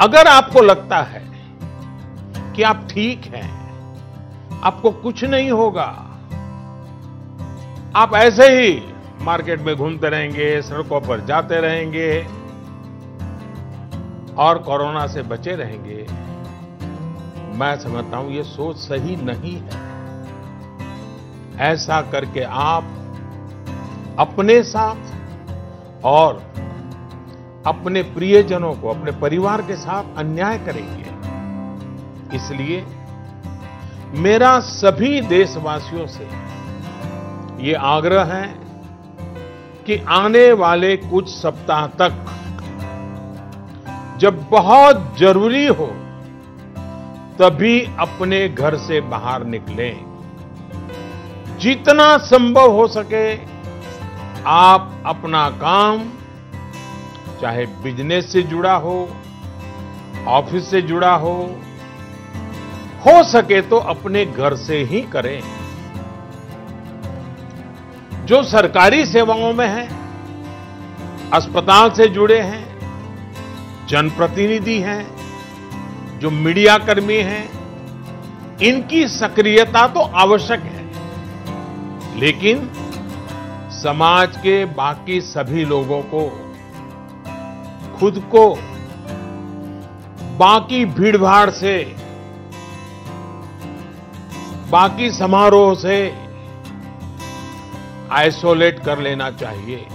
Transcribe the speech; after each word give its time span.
अगर 0.00 0.26
आपको 0.26 0.60
लगता 0.60 1.02
है 1.02 1.22
कि 2.56 2.62
आप 2.62 2.86
ठीक 2.90 3.24
हैं, 3.26 4.60
आपको 4.60 4.90
कुछ 4.90 5.24
नहीं 5.24 5.50
होगा। 5.50 5.86
आप 7.96 8.14
ऐसे 8.14 8.48
ही 8.50 8.82
मार्केट 9.22 9.60
में 9.60 9.74
घूमते 9.76 10.08
रहेंगे, 10.08 10.62
सड़कों 10.62 11.00
पर 11.00 11.24
जाते 11.24 11.60
रहेंगे 11.60 12.26
और 14.36 14.58
कोरोना 14.58 15.06
से 15.06 15.22
बचे 15.22 15.56
रहेंगे। 15.56 16.06
मैं 17.58 17.76
समझता 17.80 18.16
हूँ 18.16 18.32
ये 18.32 18.42
सोच 18.42 18.76
सही 18.76 19.16
नहीं 19.16 19.56
है। 19.56 19.88
ऐसा 21.72 22.00
करके 22.02 22.42
आप 22.42 22.84
अपने 24.18 24.62
साथ 24.62 26.04
और 26.04 26.42
अपने 27.66 28.02
प्रियजनों 28.02 28.72
को, 28.74 28.88
अपने 28.88 29.10
परिवार 29.10 29.62
के 29.62 29.76
साथ 29.76 30.18
अन्याय 30.18 30.58
करेंगे। 30.58 32.36
इसलिए 32.36 32.84
मेरा 34.14 34.58
सभी 34.60 35.20
देशवासियों 35.20 36.06
से 36.06 36.28
ये 37.66 37.74
आग्रह 37.74 38.24
है 38.24 38.46
कि 39.86 39.96
आने 40.08 40.52
वाले 40.52 40.96
कुछ 40.96 41.28
सप्ताह 41.28 41.86
तक 41.86 42.26
जब 44.18 44.48
बहुत 44.50 45.14
ज़रूरी 45.18 45.66
हो, 45.66 45.86
तभी 47.38 47.80
अपने 47.98 48.48
घर 48.48 48.76
से 48.76 49.00
बाहर 49.00 49.44
निकलें। 49.44 50.04
जितना 51.58 52.16
संभव 52.18 52.72
हो 52.72 52.86
सके, 52.88 53.34
आप 54.46 55.02
अपना 55.06 55.48
काम 55.50 55.98
चाहे 57.40 57.64
बिज़नेस 57.82 58.32
से 58.32 58.42
जुड़ा 58.42 58.74
हो, 58.74 59.08
ऑफ़िस 60.28 60.70
से 60.70 60.82
जुड़ा 60.82 61.14
हो 61.14 61.34
हो 63.06 63.22
सके 63.22 63.60
तो 63.60 63.76
अपने 63.76 64.24
घर 64.26 64.54
से 64.54 64.82
ही 64.84 65.00
करें। 65.02 65.42
जो 68.26 68.42
सरकारी 68.42 69.04
सेवाओं 69.06 69.52
में 69.52 69.66
हैं, 69.68 69.88
अस्पताल 71.30 71.90
से 71.90 72.06
जुड़े 72.08 72.38
हैं, 72.40 72.64
जनप्रतिनिधि 73.88 74.78
हैं, 74.80 76.18
जो 76.18 76.30
मीडिया 76.30 76.76
कर्मी 76.78 77.16
हैं, 77.22 77.48
इनकी 78.62 79.06
सक्रियता 79.08 79.86
तो 79.88 80.00
आवश्यक 80.00 80.60
है। 80.60 80.84
लेकिन 82.20 82.68
समाज 83.72 84.36
के 84.36 84.64
बाकी 84.64 85.20
सभी 85.20 85.64
लोगों 85.64 86.00
को 86.04 86.49
खुद 88.00 88.18
को 88.34 88.44
बाकी 90.38 90.84
भीड़भाड़ 90.84 91.50
से 91.50 91.76
बाकी 94.70 95.10
समारोह 95.10 95.74
से 95.74 95.96
आइसोलेट 98.12 98.78
कर 98.84 98.98
लेना 98.98 99.30
चाहिए। 99.30 99.86